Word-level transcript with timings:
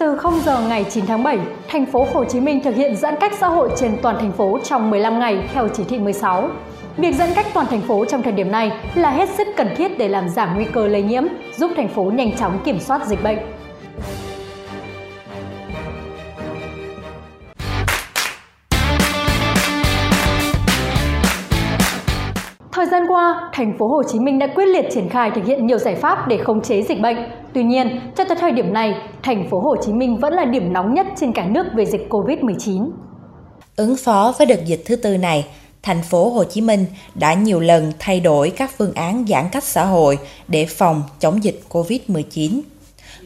Từ 0.00 0.16
0 0.16 0.40
giờ 0.44 0.60
ngày 0.68 0.86
9 0.90 1.06
tháng 1.06 1.22
7, 1.22 1.38
thành 1.68 1.86
phố 1.86 2.06
Hồ 2.12 2.24
Chí 2.24 2.40
Minh 2.40 2.60
thực 2.64 2.76
hiện 2.76 2.96
giãn 2.96 3.14
cách 3.20 3.32
xã 3.40 3.48
hội 3.48 3.70
trên 3.76 3.96
toàn 4.02 4.16
thành 4.18 4.32
phố 4.32 4.58
trong 4.64 4.90
15 4.90 5.18
ngày 5.18 5.48
theo 5.52 5.68
chỉ 5.68 5.84
thị 5.84 5.98
16. 5.98 6.48
Việc 6.96 7.14
giãn 7.14 7.28
cách 7.34 7.46
toàn 7.54 7.66
thành 7.66 7.80
phố 7.80 8.04
trong 8.04 8.22
thời 8.22 8.32
điểm 8.32 8.50
này 8.50 8.72
là 8.94 9.10
hết 9.10 9.28
sức 9.28 9.46
cần 9.56 9.68
thiết 9.76 9.98
để 9.98 10.08
làm 10.08 10.28
giảm 10.28 10.54
nguy 10.54 10.64
cơ 10.64 10.86
lây 10.86 11.02
nhiễm, 11.02 11.22
giúp 11.56 11.70
thành 11.76 11.88
phố 11.88 12.02
nhanh 12.02 12.36
chóng 12.36 12.58
kiểm 12.64 12.80
soát 12.80 13.06
dịch 13.06 13.22
bệnh. 13.22 13.38
Thời 22.72 22.86
gian 22.86 23.02
qua, 23.08 23.50
thành 23.52 23.78
phố 23.78 23.88
Hồ 23.88 24.02
Chí 24.12 24.18
Minh 24.18 24.38
đã 24.38 24.46
quyết 24.54 24.66
liệt 24.66 24.84
triển 24.94 25.08
khai 25.08 25.30
thực 25.34 25.44
hiện 25.44 25.66
nhiều 25.66 25.78
giải 25.78 25.94
pháp 25.94 26.28
để 26.28 26.38
khống 26.38 26.62
chế 26.62 26.82
dịch 26.82 27.00
bệnh. 27.00 27.16
Tuy 27.54 27.62
nhiên, 27.62 28.00
cho 28.16 28.24
tới 28.24 28.36
thời 28.40 28.52
điểm 28.52 28.72
này, 28.72 28.94
thành 29.22 29.48
phố 29.50 29.60
Hồ 29.60 29.76
Chí 29.86 29.92
Minh 29.92 30.16
vẫn 30.16 30.34
là 30.34 30.44
điểm 30.44 30.72
nóng 30.72 30.94
nhất 30.94 31.06
trên 31.20 31.32
cả 31.32 31.44
nước 31.44 31.66
về 31.74 31.86
dịch 31.86 32.06
Covid-19. 32.10 32.90
Ứng 33.76 33.96
phó 33.96 34.32
với 34.38 34.46
đợt 34.46 34.64
dịch 34.66 34.82
thứ 34.86 34.96
tư 34.96 35.16
này, 35.16 35.46
thành 35.82 36.02
phố 36.02 36.30
Hồ 36.30 36.44
Chí 36.44 36.60
Minh 36.60 36.86
đã 37.14 37.34
nhiều 37.34 37.60
lần 37.60 37.92
thay 37.98 38.20
đổi 38.20 38.50
các 38.50 38.70
phương 38.78 38.94
án 38.94 39.24
giãn 39.28 39.44
cách 39.52 39.64
xã 39.64 39.84
hội 39.84 40.18
để 40.48 40.66
phòng 40.66 41.02
chống 41.20 41.44
dịch 41.44 41.60
Covid-19. 41.70 42.60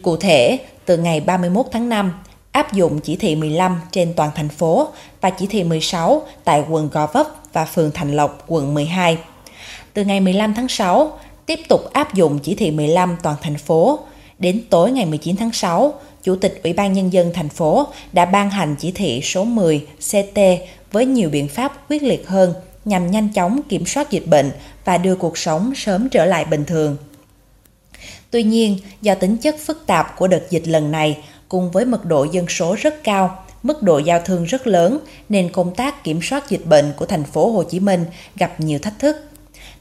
Cụ 0.03 0.17
thể, 0.17 0.59
từ 0.85 0.97
ngày 0.97 1.21
31 1.21 1.67
tháng 1.73 1.89
5, 1.89 2.13
áp 2.53 2.73
dụng 2.73 3.01
chỉ 3.01 3.17
thị 3.17 3.37
15 3.37 3.81
trên 3.91 4.13
toàn 4.17 4.31
thành 4.35 4.49
phố 4.49 4.89
và 5.21 5.31
chỉ 5.31 5.47
thị 5.47 5.65
16 5.65 6.23
tại 6.45 6.65
quận 6.71 6.89
Gò 6.93 7.07
Vấp 7.07 7.27
và 7.53 7.65
phường 7.65 7.91
Thành 7.95 8.17
Lộc, 8.17 8.45
quận 8.47 8.75
12. 8.75 9.19
Từ 9.95 10.05
ngày 10.05 10.21
15 10.21 10.55
tháng 10.55 10.69
6, 10.69 11.19
tiếp 11.47 11.61
tục 11.69 11.93
áp 11.93 12.15
dụng 12.15 12.39
chỉ 12.39 12.55
thị 12.55 12.71
15 12.71 13.17
toàn 13.23 13.37
thành 13.43 13.59
phố. 13.59 13.99
Đến 14.39 14.63
tối 14.71 14.91
ngày 14.91 15.07
19 15.07 15.37
tháng 15.37 15.53
6, 15.53 15.95
Chủ 16.23 16.37
tịch 16.37 16.61
Ủy 16.65 16.73
ban 16.73 16.93
Nhân 16.93 17.13
dân 17.13 17.31
thành 17.35 17.49
phố 17.49 17.87
đã 18.13 18.25
ban 18.25 18.51
hành 18.51 18.77
chỉ 18.79 18.93
thị 18.93 19.21
số 19.23 19.45
10 19.45 19.87
CT 20.11 20.39
với 20.93 21.07
nhiều 21.07 21.31
biện 21.31 21.49
pháp 21.49 21.91
quyết 21.91 22.03
liệt 22.03 22.29
hơn 22.29 22.55
nhằm 22.85 23.11
nhanh 23.11 23.29
chóng 23.29 23.61
kiểm 23.69 23.87
soát 23.87 24.11
dịch 24.11 24.27
bệnh 24.27 24.51
và 24.85 24.99
đưa 24.99 25.15
cuộc 25.15 25.39
sống 25.39 25.73
sớm 25.77 26.09
trở 26.09 26.25
lại 26.25 26.45
bình 26.45 26.65
thường. 26.65 26.97
Tuy 28.31 28.43
nhiên, 28.43 28.79
do 29.03 29.15
tính 29.15 29.37
chất 29.37 29.57
phức 29.59 29.87
tạp 29.87 30.17
của 30.17 30.27
đợt 30.27 30.51
dịch 30.51 30.69
lần 30.69 30.91
này, 30.91 31.19
cùng 31.49 31.71
với 31.71 31.85
mật 31.85 32.05
độ 32.05 32.25
dân 32.25 32.49
số 32.49 32.77
rất 32.79 33.05
cao, 33.05 33.45
mức 33.63 33.83
độ 33.83 33.99
giao 33.99 34.21
thương 34.25 34.45
rất 34.45 34.67
lớn 34.67 34.99
nên 35.29 35.53
công 35.53 35.75
tác 35.75 36.05
kiểm 36.05 36.23
soát 36.23 36.51
dịch 36.51 36.67
bệnh 36.67 36.93
của 36.97 37.07
thành 37.07 37.25
phố 37.25 37.51
Hồ 37.51 37.63
Chí 37.63 37.81
Minh 37.81 38.05
gặp 38.37 38.61
nhiều 38.61 38.79
thách 38.79 38.99
thức. 38.99 39.17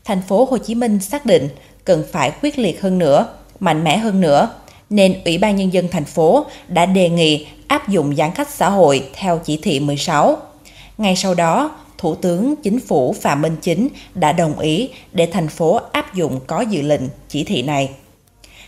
Thành 0.05 0.21
phố 0.21 0.47
Hồ 0.51 0.57
Chí 0.57 0.75
Minh 0.75 0.99
xác 0.99 1.25
định 1.25 1.49
cần 1.85 2.03
phải 2.11 2.31
quyết 2.41 2.59
liệt 2.59 2.81
hơn 2.81 2.97
nữa, 2.97 3.27
mạnh 3.59 3.83
mẽ 3.83 3.97
hơn 3.97 4.21
nữa, 4.21 4.49
nên 4.89 5.21
Ủy 5.25 5.37
ban 5.37 5.55
Nhân 5.55 5.73
dân 5.73 5.87
thành 5.91 6.05
phố 6.05 6.45
đã 6.67 6.85
đề 6.85 7.09
nghị 7.09 7.47
áp 7.67 7.89
dụng 7.89 8.15
giãn 8.15 8.31
cách 8.31 8.49
xã 8.49 8.69
hội 8.69 9.09
theo 9.13 9.39
chỉ 9.45 9.59
thị 9.63 9.79
16. 9.79 10.37
Ngay 10.97 11.15
sau 11.15 11.33
đó, 11.35 11.71
Thủ 11.97 12.15
tướng 12.15 12.55
Chính 12.63 12.79
phủ 12.79 13.15
Phạm 13.21 13.41
Minh 13.41 13.55
Chính 13.61 13.87
đã 14.13 14.31
đồng 14.31 14.59
ý 14.59 14.89
để 15.13 15.25
thành 15.25 15.47
phố 15.47 15.79
áp 15.91 16.13
dụng 16.13 16.39
có 16.47 16.61
dự 16.61 16.81
lệnh 16.81 17.01
chỉ 17.29 17.43
thị 17.43 17.61
này. 17.61 17.89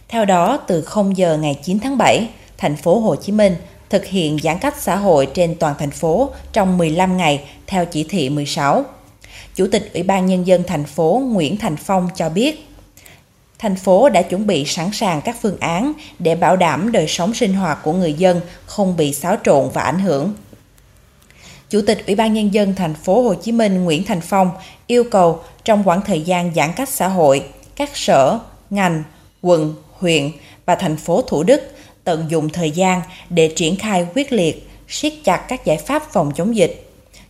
Theo 0.07 0.25
đó, 0.25 0.57
từ 0.57 0.81
0 0.81 1.17
giờ 1.17 1.37
ngày 1.37 1.59
9 1.63 1.79
tháng 1.79 1.97
7, 1.97 2.27
thành 2.57 2.75
phố 2.75 2.99
Hồ 2.99 3.15
Chí 3.15 3.31
Minh 3.31 3.55
thực 3.89 4.05
hiện 4.05 4.39
giãn 4.43 4.59
cách 4.59 4.75
xã 4.79 4.95
hội 4.95 5.27
trên 5.33 5.55
toàn 5.55 5.75
thành 5.79 5.91
phố 5.91 6.29
trong 6.53 6.77
15 6.77 7.17
ngày 7.17 7.43
theo 7.67 7.85
chỉ 7.85 8.03
thị 8.03 8.29
16. 8.29 8.83
Chủ 9.55 9.67
tịch 9.71 9.93
Ủy 9.93 10.03
ban 10.03 10.25
Nhân 10.25 10.47
dân 10.47 10.63
thành 10.67 10.83
phố 10.83 11.21
Nguyễn 11.31 11.57
Thành 11.57 11.77
Phong 11.77 12.09
cho 12.15 12.29
biết, 12.29 12.67
thành 13.59 13.75
phố 13.75 14.09
đã 14.09 14.21
chuẩn 14.21 14.47
bị 14.47 14.65
sẵn 14.65 14.89
sàng 14.93 15.21
các 15.21 15.35
phương 15.41 15.59
án 15.59 15.93
để 16.19 16.35
bảo 16.35 16.55
đảm 16.55 16.91
đời 16.91 17.07
sống 17.07 17.33
sinh 17.33 17.53
hoạt 17.53 17.79
của 17.83 17.93
người 17.93 18.13
dân 18.13 18.41
không 18.65 18.97
bị 18.97 19.13
xáo 19.13 19.37
trộn 19.43 19.69
và 19.73 19.81
ảnh 19.81 19.99
hưởng. 19.99 20.33
Chủ 21.69 21.81
tịch 21.87 22.05
Ủy 22.05 22.15
ban 22.15 22.33
Nhân 22.33 22.53
dân 22.53 22.75
thành 22.75 22.93
phố 22.93 23.21
Hồ 23.21 23.33
Chí 23.33 23.51
Minh 23.51 23.83
Nguyễn 23.83 24.03
Thành 24.03 24.21
Phong 24.21 24.51
yêu 24.87 25.03
cầu 25.11 25.39
trong 25.63 25.83
khoảng 25.83 26.01
thời 26.01 26.21
gian 26.21 26.53
giãn 26.55 26.69
cách 26.75 26.89
xã 26.89 27.07
hội, 27.07 27.43
các 27.75 27.89
sở, 27.93 28.39
ngành, 28.69 29.03
quận, 29.41 29.75
huyện 29.91 30.31
và 30.65 30.75
thành 30.75 30.97
phố 30.97 31.21
Thủ 31.21 31.43
Đức 31.43 31.61
tận 32.03 32.25
dụng 32.29 32.49
thời 32.49 32.71
gian 32.71 33.01
để 33.29 33.53
triển 33.55 33.75
khai 33.75 34.07
quyết 34.15 34.31
liệt, 34.31 34.69
siết 34.87 35.13
chặt 35.23 35.37
các 35.37 35.65
giải 35.65 35.77
pháp 35.77 36.03
phòng 36.11 36.31
chống 36.35 36.55
dịch. 36.55 36.84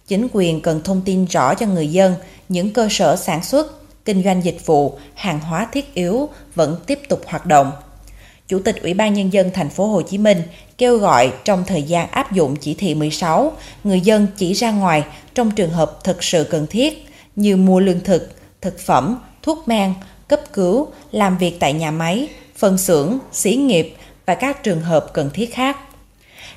Chính 0.08 0.28
quyền 0.34 0.62
cần 0.62 0.82
thông 0.84 1.02
tin 1.06 1.26
rõ 1.26 1.54
cho 1.56 1.66
người 1.66 1.88
dân 1.88 2.16
những 2.50 2.74
cơ 2.74 2.88
sở 2.92 3.16
sản 3.16 3.44
xuất, 3.44 4.06
kinh 4.06 4.24
doanh 4.24 4.44
dịch 4.44 4.66
vụ, 4.66 4.98
hàng 5.16 5.40
hóa 5.40 5.68
thiết 5.72 5.94
yếu 5.94 6.30
vẫn 6.56 6.78
tiếp 6.88 7.00
tục 7.10 7.22
hoạt 7.26 7.46
động. 7.46 7.72
Chủ 8.48 8.60
tịch 8.60 8.84
Ủy 8.84 8.94
ban 8.94 9.14
nhân 9.14 9.34
dân 9.34 9.52
thành 9.54 9.70
phố 9.70 9.88
Hồ 9.88 10.02
Chí 10.02 10.18
Minh 10.18 10.42
kêu 10.78 10.98
gọi 10.98 11.34
trong 11.44 11.64
thời 11.68 11.84
gian 11.84 12.10
áp 12.10 12.34
dụng 12.34 12.56
chỉ 12.56 12.74
thị 12.74 12.96
16, 12.96 13.52
người 13.84 14.02
dân 14.02 14.28
chỉ 14.38 14.54
ra 14.54 14.72
ngoài 14.72 15.04
trong 15.34 15.52
trường 15.52 15.70
hợp 15.70 16.04
thực 16.04 16.24
sự 16.24 16.44
cần 16.44 16.68
thiết 16.68 17.06
như 17.36 17.58
mua 17.58 17.80
lương 17.80 18.00
thực, 18.00 18.30
thực 18.62 18.80
phẩm, 18.80 19.20
thuốc 19.44 19.68
men, 19.68 19.94
cấp 20.28 20.40
cứu, 20.54 20.88
làm 21.12 21.38
việc 21.38 21.60
tại 21.60 21.74
nhà 21.74 21.92
máy, 21.92 22.28
phân 22.58 22.78
xưởng, 22.78 23.18
xí 23.32 23.56
nghiệp 23.56 23.96
và 24.26 24.36
các 24.36 24.64
trường 24.64 24.82
hợp 24.82 25.14
cần 25.14 25.30
thiết 25.34 25.54
khác. 25.54 25.78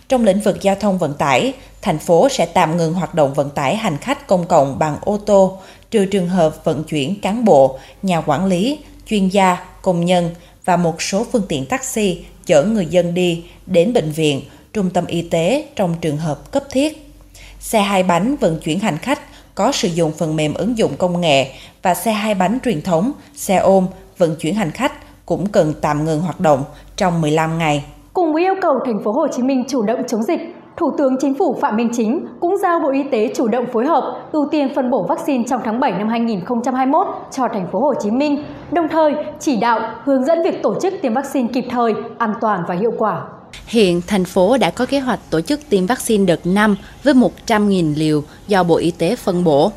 Trong 0.08 0.25
lĩnh 0.25 0.41
vực 0.41 0.62
giao 0.62 0.75
thông 0.75 0.98
vận 0.98 1.14
tải, 1.14 1.53
thành 1.82 1.98
phố 1.98 2.28
sẽ 2.28 2.46
tạm 2.46 2.76
ngừng 2.76 2.94
hoạt 2.94 3.14
động 3.14 3.34
vận 3.34 3.50
tải 3.50 3.76
hành 3.76 3.96
khách 3.96 4.26
công 4.26 4.46
cộng 4.46 4.78
bằng 4.78 4.96
ô 5.00 5.18
tô, 5.26 5.58
trừ 5.90 6.04
trường 6.04 6.28
hợp 6.28 6.64
vận 6.64 6.84
chuyển 6.84 7.20
cán 7.20 7.44
bộ, 7.44 7.78
nhà 8.02 8.20
quản 8.20 8.46
lý, 8.46 8.78
chuyên 9.06 9.28
gia, 9.28 9.56
công 9.82 10.04
nhân 10.04 10.34
và 10.64 10.76
một 10.76 11.02
số 11.02 11.26
phương 11.32 11.42
tiện 11.48 11.66
taxi 11.66 12.24
chở 12.46 12.64
người 12.64 12.86
dân 12.86 13.14
đi 13.14 13.44
đến 13.66 13.92
bệnh 13.92 14.10
viện, 14.10 14.42
trung 14.72 14.90
tâm 14.90 15.06
y 15.06 15.22
tế 15.22 15.66
trong 15.76 15.94
trường 16.00 16.16
hợp 16.16 16.50
cấp 16.50 16.62
thiết. 16.70 17.12
Xe 17.60 17.80
hai 17.80 18.02
bánh 18.02 18.36
vận 18.36 18.60
chuyển 18.60 18.78
hành 18.78 18.98
khách 18.98 19.20
có 19.54 19.72
sử 19.72 19.88
dụng 19.88 20.12
phần 20.18 20.36
mềm 20.36 20.54
ứng 20.54 20.78
dụng 20.78 20.96
công 20.96 21.20
nghệ 21.20 21.52
và 21.82 21.94
xe 21.94 22.12
hai 22.12 22.34
bánh 22.34 22.58
truyền 22.64 22.82
thống, 22.82 23.12
xe 23.34 23.56
ôm 23.56 23.86
vận 24.18 24.36
chuyển 24.36 24.54
hành 24.54 24.70
khách 24.70 24.92
cũng 25.26 25.48
cần 25.48 25.74
tạm 25.80 26.04
ngừng 26.04 26.20
hoạt 26.20 26.40
động 26.40 26.64
trong 26.96 27.20
15 27.20 27.58
ngày. 27.58 27.84
Cùng 28.12 28.32
với 28.32 28.42
yêu 28.42 28.54
cầu 28.62 28.74
thành 28.86 29.04
phố 29.04 29.12
Hồ 29.12 29.26
Chí 29.36 29.42
Minh 29.42 29.64
chủ 29.68 29.82
động 29.82 30.02
chống 30.08 30.22
dịch, 30.22 30.40
Thủ 30.78 30.90
tướng 30.98 31.16
Chính 31.20 31.34
phủ 31.34 31.58
Phạm 31.60 31.76
Minh 31.76 31.88
Chính 31.92 32.26
cũng 32.40 32.56
giao 32.56 32.80
Bộ 32.80 32.90
Y 32.90 33.02
tế 33.02 33.32
chủ 33.36 33.48
động 33.48 33.66
phối 33.72 33.86
hợp 33.86 34.28
ưu 34.32 34.48
tiên 34.50 34.68
phân 34.74 34.90
bổ 34.90 35.02
vaccine 35.02 35.44
trong 35.48 35.60
tháng 35.64 35.80
7 35.80 35.92
năm 35.92 36.08
2021 36.08 37.06
cho 37.30 37.48
thành 37.52 37.66
phố 37.72 37.80
Hồ 37.80 37.94
Chí 38.00 38.10
Minh, 38.10 38.44
đồng 38.70 38.88
thời 38.88 39.14
chỉ 39.40 39.56
đạo 39.56 39.80
hướng 40.04 40.24
dẫn 40.24 40.38
việc 40.44 40.62
tổ 40.62 40.74
chức 40.80 40.94
tiêm 41.02 41.14
vaccine 41.14 41.48
kịp 41.52 41.64
thời, 41.70 41.94
an 42.18 42.34
toàn 42.40 42.64
và 42.68 42.74
hiệu 42.74 42.92
quả. 42.98 43.22
Hiện 43.66 44.00
thành 44.06 44.24
phố 44.24 44.56
đã 44.58 44.70
có 44.70 44.86
kế 44.86 45.00
hoạch 45.00 45.18
tổ 45.30 45.40
chức 45.40 45.60
tiêm 45.70 45.86
vaccine 45.86 46.24
đợt 46.24 46.40
5 46.44 46.76
với 47.02 47.14
100.000 47.14 47.94
liều 47.96 48.22
do 48.48 48.62
Bộ 48.62 48.76
Y 48.76 48.90
tế 48.90 49.16
phân 49.16 49.44
bổ. 49.44 49.70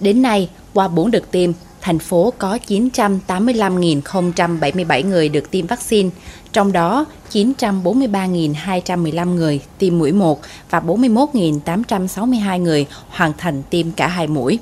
Đến 0.00 0.22
nay, 0.22 0.50
qua 0.74 0.88
4 0.88 1.10
đợt 1.10 1.30
tiêm, 1.30 1.50
thành 1.80 1.98
phố 1.98 2.32
có 2.38 2.58
985.077 2.68 5.08
người 5.08 5.28
được 5.28 5.50
tiêm 5.50 5.66
vaccine, 5.66 6.10
trong 6.52 6.72
đó 6.72 7.06
943.215 7.32 9.34
người 9.34 9.60
tiêm 9.78 9.98
mũi 9.98 10.12
1 10.12 10.40
và 10.70 10.80
41.862 10.80 12.58
người 12.58 12.86
hoàn 13.08 13.32
thành 13.38 13.62
tiêm 13.70 13.90
cả 13.90 14.08
hai 14.08 14.26
mũi. 14.26 14.58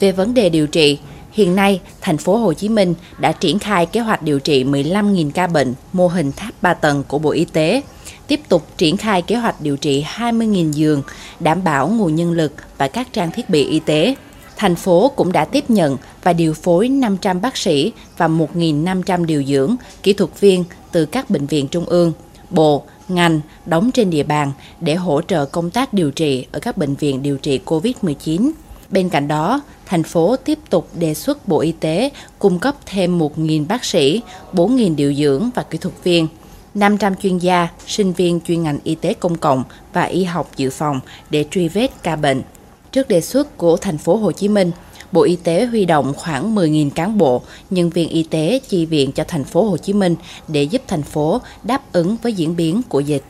Về 0.00 0.12
vấn 0.12 0.34
đề 0.34 0.48
điều 0.48 0.66
trị, 0.66 0.98
hiện 1.32 1.56
nay 1.56 1.80
thành 2.00 2.18
phố 2.18 2.36
Hồ 2.36 2.52
Chí 2.52 2.68
Minh 2.68 2.94
đã 3.18 3.32
triển 3.32 3.58
khai 3.58 3.86
kế 3.86 4.00
hoạch 4.00 4.22
điều 4.22 4.40
trị 4.40 4.64
15.000 4.64 5.30
ca 5.30 5.46
bệnh 5.46 5.74
mô 5.92 6.08
hình 6.08 6.32
tháp 6.32 6.62
3 6.62 6.74
tầng 6.74 7.02
của 7.08 7.18
Bộ 7.18 7.30
Y 7.30 7.44
tế, 7.44 7.82
tiếp 8.26 8.40
tục 8.48 8.66
triển 8.76 8.96
khai 8.96 9.22
kế 9.22 9.36
hoạch 9.36 9.60
điều 9.60 9.76
trị 9.76 10.04
20.000 10.16 10.72
giường, 10.72 11.02
đảm 11.40 11.64
bảo 11.64 11.88
nguồn 11.88 12.14
nhân 12.14 12.32
lực 12.32 12.52
và 12.78 12.88
các 12.88 13.12
trang 13.12 13.30
thiết 13.30 13.50
bị 13.50 13.64
y 13.64 13.78
tế 13.78 14.14
thành 14.56 14.76
phố 14.76 15.12
cũng 15.16 15.32
đã 15.32 15.44
tiếp 15.44 15.70
nhận 15.70 15.96
và 16.22 16.32
điều 16.32 16.54
phối 16.54 16.88
500 16.88 17.40
bác 17.40 17.56
sĩ 17.56 17.92
và 18.16 18.28
1.500 18.28 19.24
điều 19.24 19.44
dưỡng, 19.44 19.76
kỹ 20.02 20.12
thuật 20.12 20.40
viên 20.40 20.64
từ 20.92 21.06
các 21.06 21.30
bệnh 21.30 21.46
viện 21.46 21.68
trung 21.68 21.84
ương, 21.84 22.12
bộ, 22.50 22.82
ngành 23.08 23.40
đóng 23.66 23.90
trên 23.90 24.10
địa 24.10 24.22
bàn 24.22 24.52
để 24.80 24.94
hỗ 24.94 25.22
trợ 25.22 25.44
công 25.44 25.70
tác 25.70 25.92
điều 25.92 26.10
trị 26.10 26.46
ở 26.52 26.60
các 26.60 26.76
bệnh 26.76 26.94
viện 26.94 27.22
điều 27.22 27.36
trị 27.36 27.60
COVID-19. 27.64 28.50
Bên 28.90 29.08
cạnh 29.08 29.28
đó, 29.28 29.62
thành 29.86 30.02
phố 30.02 30.36
tiếp 30.36 30.58
tục 30.70 30.88
đề 30.94 31.14
xuất 31.14 31.48
Bộ 31.48 31.60
Y 31.60 31.72
tế 31.72 32.10
cung 32.38 32.58
cấp 32.58 32.74
thêm 32.86 33.18
1.000 33.18 33.66
bác 33.66 33.84
sĩ, 33.84 34.20
4.000 34.52 34.94
điều 34.96 35.14
dưỡng 35.14 35.50
và 35.54 35.62
kỹ 35.62 35.78
thuật 35.78 35.94
viên, 36.04 36.28
500 36.74 37.16
chuyên 37.16 37.38
gia, 37.38 37.68
sinh 37.86 38.12
viên 38.12 38.40
chuyên 38.40 38.62
ngành 38.62 38.78
y 38.84 38.94
tế 38.94 39.14
công 39.14 39.36
cộng 39.36 39.64
và 39.92 40.02
y 40.02 40.24
học 40.24 40.50
dự 40.56 40.70
phòng 40.70 41.00
để 41.30 41.44
truy 41.50 41.68
vết 41.68 42.02
ca 42.02 42.16
bệnh. 42.16 42.42
Trước 42.96 43.08
đề 43.08 43.20
xuất 43.20 43.58
của 43.58 43.76
thành 43.76 43.98
phố 43.98 44.16
Hồ 44.16 44.32
Chí 44.32 44.48
Minh, 44.48 44.70
Bộ 45.12 45.22
Y 45.22 45.36
tế 45.36 45.66
huy 45.66 45.84
động 45.84 46.12
khoảng 46.16 46.54
10.000 46.54 46.90
cán 46.94 47.18
bộ, 47.18 47.42
nhân 47.70 47.90
viên 47.90 48.08
y 48.08 48.22
tế 48.22 48.60
chi 48.68 48.86
viện 48.86 49.12
cho 49.12 49.24
thành 49.28 49.44
phố 49.44 49.62
Hồ 49.62 49.76
Chí 49.76 49.92
Minh 49.92 50.16
để 50.48 50.62
giúp 50.62 50.82
thành 50.88 51.02
phố 51.02 51.40
đáp 51.62 51.80
ứng 51.92 52.16
với 52.22 52.32
diễn 52.32 52.56
biến 52.56 52.80
của 52.88 53.00
dịch. 53.00 53.22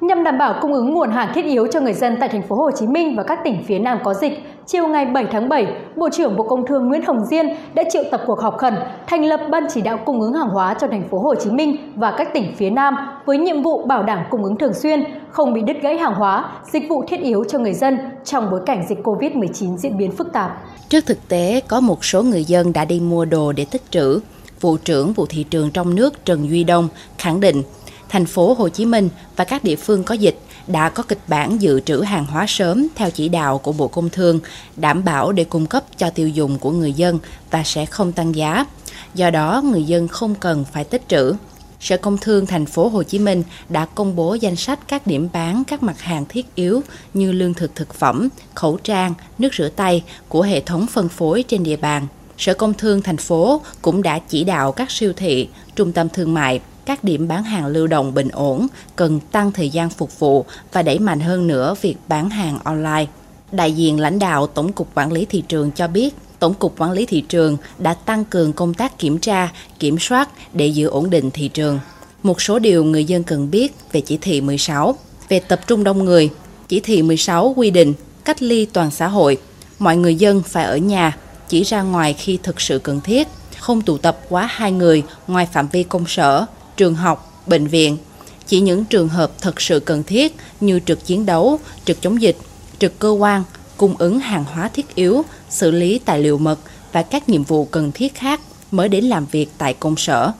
Nhằm 0.00 0.24
đảm 0.24 0.38
bảo 0.38 0.58
cung 0.62 0.72
ứng 0.72 0.92
nguồn 0.92 1.10
hàng 1.10 1.32
thiết 1.34 1.44
yếu 1.44 1.66
cho 1.72 1.80
người 1.80 1.92
dân 1.92 2.16
tại 2.20 2.28
thành 2.28 2.48
phố 2.48 2.56
Hồ 2.56 2.70
Chí 2.70 2.86
Minh 2.86 3.16
và 3.16 3.22
các 3.22 3.38
tỉnh 3.44 3.64
phía 3.68 3.78
Nam 3.78 3.98
có 4.04 4.14
dịch, 4.14 4.38
chiều 4.72 4.88
ngày 4.88 5.06
7 5.06 5.26
tháng 5.32 5.48
7, 5.48 5.66
Bộ 5.96 6.08
trưởng 6.12 6.36
Bộ 6.36 6.44
Công 6.44 6.66
Thương 6.66 6.88
Nguyễn 6.88 7.02
Hồng 7.06 7.24
Diên 7.30 7.46
đã 7.74 7.82
triệu 7.92 8.02
tập 8.10 8.22
cuộc 8.26 8.40
họp 8.40 8.58
khẩn 8.58 8.74
thành 9.06 9.24
lập 9.24 9.40
ban 9.50 9.64
chỉ 9.74 9.80
đạo 9.80 9.98
cung 10.06 10.20
ứng 10.20 10.32
hàng 10.32 10.48
hóa 10.48 10.74
cho 10.80 10.86
thành 10.86 11.08
phố 11.10 11.18
Hồ 11.18 11.34
Chí 11.34 11.50
Minh 11.50 11.92
và 11.96 12.14
các 12.18 12.28
tỉnh 12.34 12.54
phía 12.56 12.70
Nam 12.70 12.94
với 13.26 13.38
nhiệm 13.38 13.62
vụ 13.62 13.86
bảo 13.86 14.02
đảm 14.02 14.18
cung 14.30 14.44
ứng 14.44 14.56
thường 14.56 14.74
xuyên, 14.74 15.04
không 15.30 15.54
bị 15.54 15.60
đứt 15.66 15.76
gãy 15.82 15.98
hàng 15.98 16.14
hóa, 16.14 16.52
dịch 16.72 16.82
vụ 16.88 17.04
thiết 17.08 17.20
yếu 17.20 17.44
cho 17.48 17.58
người 17.58 17.74
dân 17.74 17.98
trong 18.24 18.50
bối 18.50 18.60
cảnh 18.66 18.86
dịch 18.88 18.98
Covid-19 19.04 19.76
diễn 19.76 19.98
biến 19.98 20.12
phức 20.12 20.32
tạp. 20.32 20.62
Trước 20.88 21.06
thực 21.06 21.28
tế, 21.28 21.60
có 21.68 21.80
một 21.80 22.04
số 22.04 22.22
người 22.22 22.44
dân 22.44 22.72
đã 22.72 22.84
đi 22.84 23.00
mua 23.00 23.24
đồ 23.24 23.52
để 23.52 23.66
tích 23.70 23.90
trữ. 23.90 24.20
Vụ 24.60 24.76
trưởng 24.76 25.12
vụ 25.12 25.26
thị 25.26 25.44
trường 25.50 25.70
trong 25.70 25.94
nước 25.94 26.24
Trần 26.24 26.50
Duy 26.50 26.64
Đông 26.64 26.88
khẳng 27.18 27.40
định, 27.40 27.62
thành 28.08 28.24
phố 28.24 28.54
Hồ 28.54 28.68
Chí 28.68 28.86
Minh 28.86 29.08
và 29.36 29.44
các 29.44 29.64
địa 29.64 29.76
phương 29.76 30.04
có 30.04 30.14
dịch 30.14 30.38
đã 30.66 30.88
có 30.88 31.02
kịch 31.02 31.20
bản 31.26 31.62
dự 31.62 31.80
trữ 31.80 32.00
hàng 32.00 32.26
hóa 32.26 32.44
sớm 32.48 32.86
theo 32.94 33.10
chỉ 33.10 33.28
đạo 33.28 33.58
của 33.58 33.72
Bộ 33.72 33.88
Công 33.88 34.10
Thương, 34.10 34.40
đảm 34.76 35.04
bảo 35.04 35.32
để 35.32 35.44
cung 35.44 35.66
cấp 35.66 35.84
cho 35.98 36.10
tiêu 36.10 36.28
dùng 36.28 36.58
của 36.58 36.70
người 36.70 36.92
dân 36.92 37.18
và 37.50 37.62
sẽ 37.64 37.86
không 37.86 38.12
tăng 38.12 38.34
giá. 38.34 38.66
Do 39.14 39.30
đó, 39.30 39.62
người 39.64 39.84
dân 39.84 40.08
không 40.08 40.34
cần 40.34 40.64
phải 40.72 40.84
tích 40.84 41.02
trữ. 41.08 41.34
Sở 41.80 41.96
Công 41.96 42.18
Thương 42.18 42.46
thành 42.46 42.66
phố 42.66 42.88
Hồ 42.88 43.02
Chí 43.02 43.18
Minh 43.18 43.42
đã 43.68 43.86
công 43.86 44.16
bố 44.16 44.34
danh 44.34 44.56
sách 44.56 44.78
các 44.88 45.06
điểm 45.06 45.28
bán 45.32 45.62
các 45.64 45.82
mặt 45.82 46.00
hàng 46.00 46.24
thiết 46.28 46.54
yếu 46.54 46.82
như 47.14 47.32
lương 47.32 47.54
thực 47.54 47.74
thực 47.74 47.94
phẩm, 47.94 48.28
khẩu 48.54 48.76
trang, 48.76 49.14
nước 49.38 49.54
rửa 49.54 49.68
tay 49.68 50.04
của 50.28 50.42
hệ 50.42 50.60
thống 50.60 50.86
phân 50.86 51.08
phối 51.08 51.44
trên 51.48 51.62
địa 51.62 51.76
bàn. 51.76 52.06
Sở 52.38 52.54
Công 52.54 52.74
Thương 52.74 53.02
thành 53.02 53.16
phố 53.16 53.60
cũng 53.82 54.02
đã 54.02 54.18
chỉ 54.18 54.44
đạo 54.44 54.72
các 54.72 54.90
siêu 54.90 55.12
thị, 55.16 55.48
trung 55.76 55.92
tâm 55.92 56.08
thương 56.08 56.34
mại 56.34 56.60
các 56.86 57.04
điểm 57.04 57.28
bán 57.28 57.44
hàng 57.44 57.66
lưu 57.66 57.86
động 57.86 58.14
bình 58.14 58.28
ổn 58.28 58.66
cần 58.96 59.20
tăng 59.32 59.52
thời 59.52 59.70
gian 59.70 59.90
phục 59.90 60.18
vụ 60.18 60.44
và 60.72 60.82
đẩy 60.82 60.98
mạnh 60.98 61.20
hơn 61.20 61.46
nữa 61.46 61.74
việc 61.82 61.96
bán 62.08 62.30
hàng 62.30 62.58
online. 62.64 63.06
Đại 63.52 63.72
diện 63.72 64.00
lãnh 64.00 64.18
đạo 64.18 64.46
Tổng 64.46 64.72
cục 64.72 64.88
Quản 64.94 65.12
lý 65.12 65.24
thị 65.24 65.42
trường 65.48 65.70
cho 65.70 65.88
biết, 65.88 66.14
Tổng 66.38 66.54
cục 66.54 66.74
Quản 66.78 66.92
lý 66.92 67.06
thị 67.06 67.20
trường 67.20 67.56
đã 67.78 67.94
tăng 67.94 68.24
cường 68.24 68.52
công 68.52 68.74
tác 68.74 68.98
kiểm 68.98 69.18
tra, 69.18 69.52
kiểm 69.78 69.98
soát 69.98 70.28
để 70.52 70.66
giữ 70.66 70.86
ổn 70.86 71.10
định 71.10 71.30
thị 71.30 71.48
trường. 71.48 71.78
Một 72.22 72.42
số 72.42 72.58
điều 72.58 72.84
người 72.84 73.04
dân 73.04 73.22
cần 73.22 73.50
biết 73.50 73.74
về 73.92 74.00
chỉ 74.00 74.18
thị 74.20 74.40
16 74.40 74.96
về 75.28 75.40
tập 75.40 75.60
trung 75.66 75.84
đông 75.84 76.04
người. 76.04 76.30
Chỉ 76.68 76.80
thị 76.80 77.02
16 77.02 77.54
quy 77.56 77.70
định 77.70 77.94
cách 78.24 78.42
ly 78.42 78.66
toàn 78.66 78.90
xã 78.90 79.08
hội, 79.08 79.38
mọi 79.78 79.96
người 79.96 80.14
dân 80.14 80.42
phải 80.42 80.64
ở 80.64 80.76
nhà, 80.76 81.16
chỉ 81.48 81.62
ra 81.62 81.82
ngoài 81.82 82.14
khi 82.14 82.38
thực 82.42 82.60
sự 82.60 82.78
cần 82.78 83.00
thiết, 83.00 83.28
không 83.58 83.82
tụ 83.82 83.98
tập 83.98 84.18
quá 84.28 84.48
hai 84.50 84.72
người 84.72 85.02
ngoài 85.26 85.48
phạm 85.52 85.68
vi 85.68 85.82
công 85.82 86.04
sở, 86.06 86.46
trường 86.76 86.94
học, 86.94 87.42
bệnh 87.46 87.66
viện. 87.66 87.98
Chỉ 88.46 88.60
những 88.60 88.84
trường 88.84 89.08
hợp 89.08 89.32
thật 89.40 89.60
sự 89.60 89.80
cần 89.80 90.02
thiết 90.02 90.36
như 90.60 90.80
trực 90.86 91.06
chiến 91.06 91.26
đấu, 91.26 91.58
trực 91.84 92.02
chống 92.02 92.22
dịch, 92.22 92.36
trực 92.78 92.98
cơ 92.98 93.10
quan, 93.10 93.42
cung 93.76 93.96
ứng 93.98 94.20
hàng 94.20 94.44
hóa 94.44 94.68
thiết 94.68 94.94
yếu, 94.94 95.24
xử 95.50 95.70
lý 95.70 95.98
tài 95.98 96.20
liệu 96.20 96.38
mật 96.38 96.58
và 96.92 97.02
các 97.02 97.28
nhiệm 97.28 97.44
vụ 97.44 97.64
cần 97.64 97.92
thiết 97.92 98.14
khác 98.14 98.40
mới 98.70 98.88
đến 98.88 99.04
làm 99.04 99.26
việc 99.26 99.48
tại 99.58 99.74
công 99.74 99.96
sở. 99.96 100.32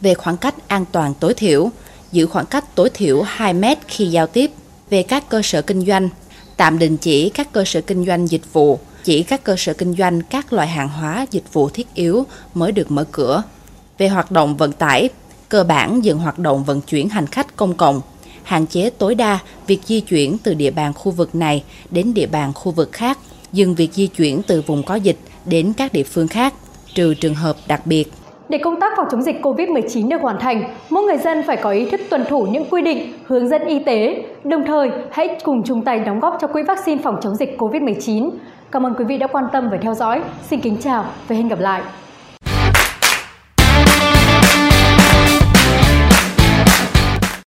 Về 0.00 0.14
khoảng 0.14 0.36
cách 0.36 0.54
an 0.68 0.84
toàn 0.92 1.14
tối 1.20 1.34
thiểu, 1.34 1.70
giữ 2.12 2.26
khoảng 2.26 2.46
cách 2.46 2.74
tối 2.74 2.90
thiểu 2.94 3.22
2 3.22 3.54
mét 3.54 3.78
khi 3.88 4.06
giao 4.06 4.26
tiếp. 4.26 4.50
Về 4.90 5.02
các 5.02 5.28
cơ 5.28 5.42
sở 5.42 5.62
kinh 5.62 5.86
doanh, 5.86 6.08
tạm 6.56 6.78
đình 6.78 6.96
chỉ 6.96 7.28
các 7.28 7.52
cơ 7.52 7.64
sở 7.64 7.80
kinh 7.80 8.06
doanh 8.06 8.26
dịch 8.30 8.52
vụ, 8.52 8.78
chỉ 9.04 9.22
các 9.22 9.44
cơ 9.44 9.54
sở 9.58 9.72
kinh 9.72 9.94
doanh 9.98 10.22
các 10.22 10.52
loại 10.52 10.68
hàng 10.68 10.88
hóa 10.88 11.26
dịch 11.30 11.52
vụ 11.52 11.68
thiết 11.68 11.94
yếu 11.94 12.26
mới 12.54 12.72
được 12.72 12.90
mở 12.90 13.04
cửa. 13.12 13.42
Về 13.98 14.08
hoạt 14.08 14.30
động 14.30 14.56
vận 14.56 14.72
tải, 14.72 15.08
cơ 15.50 15.64
bản 15.64 16.04
dừng 16.04 16.18
hoạt 16.18 16.38
động 16.38 16.64
vận 16.64 16.80
chuyển 16.80 17.08
hành 17.08 17.26
khách 17.26 17.56
công 17.56 17.74
cộng, 17.74 18.00
hạn 18.42 18.66
chế 18.66 18.90
tối 18.90 19.14
đa 19.14 19.38
việc 19.66 19.80
di 19.84 20.00
chuyển 20.00 20.38
từ 20.38 20.54
địa 20.54 20.70
bàn 20.70 20.92
khu 20.92 21.12
vực 21.12 21.34
này 21.34 21.64
đến 21.90 22.14
địa 22.14 22.26
bàn 22.26 22.52
khu 22.54 22.72
vực 22.72 22.92
khác, 22.92 23.18
dừng 23.52 23.74
việc 23.74 23.92
di 23.92 24.06
chuyển 24.06 24.42
từ 24.42 24.62
vùng 24.66 24.82
có 24.82 24.94
dịch 24.94 25.16
đến 25.44 25.72
các 25.76 25.92
địa 25.92 26.02
phương 26.02 26.28
khác, 26.28 26.54
trừ 26.94 27.14
trường 27.14 27.34
hợp 27.34 27.56
đặc 27.68 27.86
biệt. 27.86 28.12
Để 28.48 28.58
công 28.58 28.80
tác 28.80 28.92
phòng 28.96 29.06
chống 29.10 29.22
dịch 29.22 29.36
COVID-19 29.42 30.08
được 30.08 30.22
hoàn 30.22 30.38
thành, 30.40 30.74
mỗi 30.90 31.02
người 31.02 31.18
dân 31.18 31.42
phải 31.46 31.56
có 31.56 31.70
ý 31.70 31.90
thức 31.90 32.00
tuân 32.10 32.24
thủ 32.28 32.46
những 32.50 32.64
quy 32.70 32.82
định, 32.82 33.12
hướng 33.26 33.48
dẫn 33.48 33.64
y 33.64 33.78
tế. 33.78 34.22
Đồng 34.44 34.64
thời, 34.66 34.90
hãy 35.12 35.38
cùng 35.44 35.62
chung 35.64 35.84
tay 35.84 36.00
đóng 36.00 36.20
góp 36.20 36.38
cho 36.40 36.46
quỹ 36.46 36.62
vaccine 36.62 37.02
phòng 37.02 37.16
chống 37.22 37.36
dịch 37.36 37.56
COVID-19. 37.58 38.30
Cảm 38.72 38.86
ơn 38.86 38.94
quý 38.98 39.04
vị 39.04 39.18
đã 39.18 39.26
quan 39.26 39.44
tâm 39.52 39.68
và 39.70 39.78
theo 39.82 39.94
dõi. 39.94 40.22
Xin 40.50 40.60
kính 40.60 40.76
chào 40.82 41.04
và 41.28 41.36
hẹn 41.36 41.48
gặp 41.48 41.60
lại. 41.60 41.82